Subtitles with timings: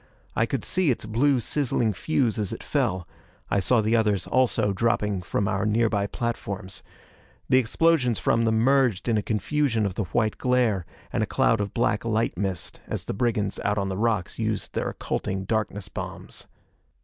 [0.35, 3.07] I could see its blue sizzling fuse as it fell.
[3.51, 6.81] I saw the others also dropping from our nearby platforms.
[7.49, 11.61] The explosions from them merged in a confusion of the white glare and a cloud
[11.61, 15.87] of black light mist as the brigands out on the rocks used their occulting darkness
[15.87, 16.47] bombs.